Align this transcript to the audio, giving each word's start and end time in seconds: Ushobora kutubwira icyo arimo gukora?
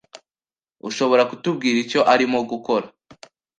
Ushobora 0.89 1.23
kutubwira 1.29 1.77
icyo 1.83 2.01
arimo 2.13 2.39
gukora? 2.51 2.85